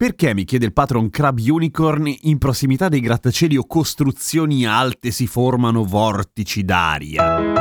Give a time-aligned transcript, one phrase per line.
[0.00, 5.26] Perché, mi chiede il patron Crab Unicorn, in prossimità dei grattacieli o costruzioni alte si
[5.26, 7.59] formano vortici d'aria?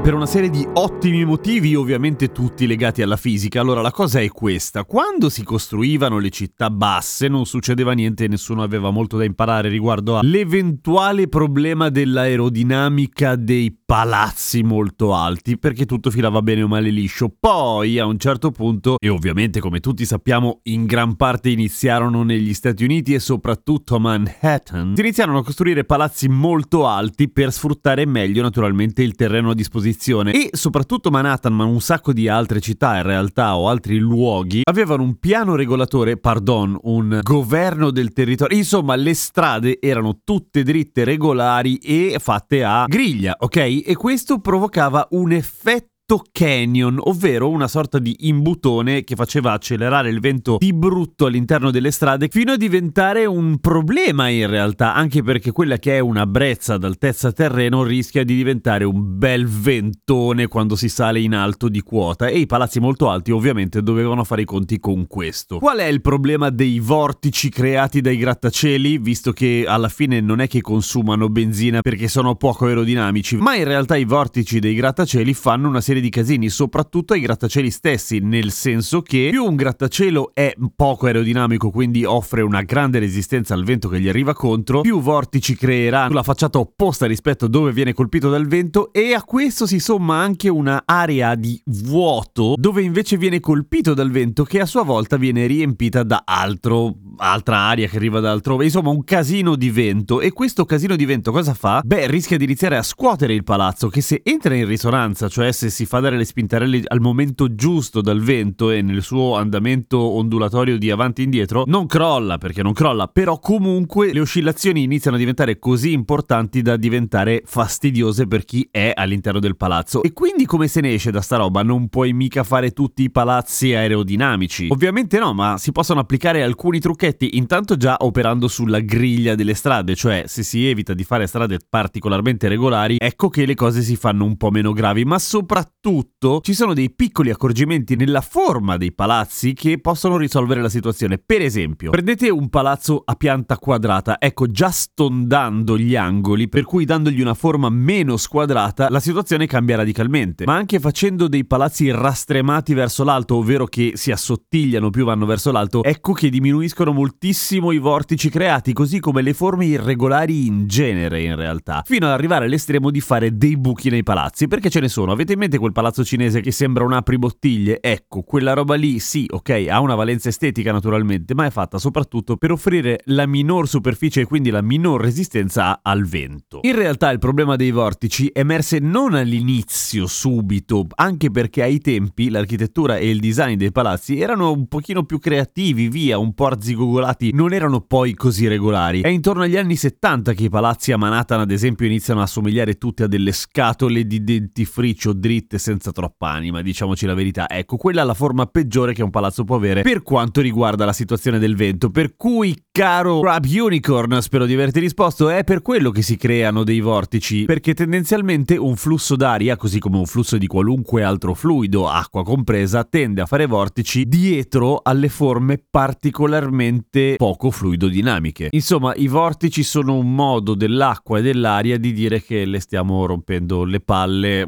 [0.00, 3.60] Per una serie di ottimi motivi, ovviamente tutti legati alla fisica.
[3.60, 4.84] Allora, la cosa è questa.
[4.84, 9.68] Quando si costruivano le città basse non succedeva niente e nessuno aveva molto da imparare
[9.68, 17.30] riguardo all'eventuale problema dell'aerodinamica dei palazzi molto alti, perché tutto filava bene o male liscio.
[17.38, 22.54] Poi, a un certo punto, e ovviamente come tutti sappiamo, in gran parte iniziarono negli
[22.54, 28.06] Stati Uniti e soprattutto a Manhattan, si iniziarono a costruire palazzi molto alti per sfruttare
[28.06, 32.60] meglio naturalmente il terreno a disposizione disposizione e soprattutto Manhattan, ma un sacco di altre
[32.60, 38.56] città in realtà o altri luoghi avevano un piano regolatore, pardon, un governo del territorio.
[38.56, 43.82] Insomma, le strade erano tutte dritte, regolari e fatte a griglia, ok?
[43.84, 45.88] E questo provocava un effetto
[46.30, 51.90] canyon, ovvero una sorta di imbutone che faceva accelerare il vento di brutto all'interno delle
[51.90, 56.78] strade fino a diventare un problema in realtà, anche perché quella che è una brezza
[56.78, 62.26] d'altezza terreno rischia di diventare un bel ventone quando si sale in alto di quota
[62.26, 65.58] e i palazzi molto alti ovviamente dovevano fare i conti con questo.
[65.58, 70.48] Qual è il problema dei vortici creati dai grattacieli, visto che alla fine non è
[70.48, 75.68] che consumano benzina perché sono poco aerodinamici, ma in realtà i vortici dei grattacieli fanno
[75.68, 80.30] una serie serie di casini, soprattutto ai grattacieli stessi, nel senso che più un grattacielo
[80.32, 85.00] è poco aerodinamico, quindi offre una grande resistenza al vento che gli arriva contro, più
[85.00, 89.66] vortici creerà sulla facciata opposta rispetto a dove viene colpito dal vento e a questo
[89.66, 94.66] si somma anche una area di vuoto dove invece viene colpito dal vento che a
[94.66, 99.54] sua volta viene riempita da altro, altra aria che arriva da altrove, insomma un casino
[99.54, 101.82] di vento e questo casino di vento cosa fa?
[101.84, 105.68] Beh, rischia di iniziare a scuotere il palazzo che se entra in risonanza, cioè se
[105.68, 110.78] si fa dare le spintarelle al momento giusto dal vento e nel suo andamento ondulatorio
[110.78, 115.18] di avanti e indietro, non crolla perché non crolla, però comunque le oscillazioni iniziano a
[115.18, 120.04] diventare così importanti da diventare fastidiose per chi è all'interno del palazzo.
[120.04, 121.64] E quindi come se ne esce da sta roba?
[121.64, 124.68] Non puoi mica fare tutti i palazzi aerodinamici.
[124.70, 129.96] Ovviamente no, ma si possono applicare alcuni trucchetti, intanto già operando sulla griglia delle strade,
[129.96, 134.24] cioè se si evita di fare strade particolarmente regolari, ecco che le cose si fanno
[134.24, 138.92] un po' meno gravi, ma soprattutto soprattutto ci sono dei piccoli accorgimenti nella forma dei
[138.92, 141.16] palazzi che possono risolvere la situazione.
[141.16, 146.84] Per esempio, prendete un palazzo a pianta quadrata, ecco già stondando gli angoli, per cui
[146.84, 150.44] dandogli una forma meno squadrata, la situazione cambia radicalmente.
[150.44, 155.50] Ma anche facendo dei palazzi rastremati verso l'alto, ovvero che si assottigliano più vanno verso
[155.50, 161.22] l'alto, ecco che diminuiscono moltissimo i vortici creati, così come le forme irregolari in genere
[161.22, 164.88] in realtà, fino ad arrivare all'estremo di fare dei buchi nei palazzi, perché ce ne
[164.88, 165.12] sono.
[165.12, 168.98] Avete in mente quel quel palazzo cinese che sembra un apribottiglie, ecco, quella roba lì
[168.98, 173.68] sì, ok, ha una valenza estetica naturalmente, ma è fatta soprattutto per offrire la minor
[173.68, 176.58] superficie e quindi la minor resistenza al vento.
[176.62, 182.96] In realtà il problema dei vortici emerse non all'inizio subito, anche perché ai tempi l'architettura
[182.96, 187.52] e il design dei palazzi erano un pochino più creativi, via, un po' arzigogolati, non
[187.52, 189.02] erano poi così regolari.
[189.02, 192.74] È intorno agli anni 70 che i palazzi a Manhattan, ad esempio, iniziano a somigliare
[192.74, 197.48] tutti a delle scatole di dentifricio dritte senza troppa anima, diciamoci la verità.
[197.48, 200.92] Ecco, quella è la forma peggiore che un palazzo può avere per quanto riguarda la
[200.92, 201.90] situazione del vento.
[201.90, 206.64] Per cui, caro Crab Unicorn, spero di averti risposto, è per quello che si creano
[206.64, 211.88] dei vortici, perché tendenzialmente un flusso d'aria, così come un flusso di qualunque altro fluido,
[211.88, 218.48] acqua compresa, tende a fare vortici dietro alle forme particolarmente poco fluidodinamiche.
[218.50, 223.64] Insomma, i vortici sono un modo dell'acqua e dell'aria di dire che le stiamo rompendo
[223.64, 224.46] le palle,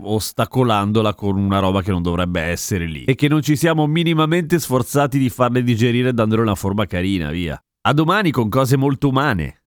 [1.03, 4.59] ostacolandola con una roba che non dovrebbe essere lì e che non ci siamo minimamente
[4.59, 7.61] sforzati di farle digerire dandole una forma carina, via.
[7.83, 9.62] A domani con cose molto umane.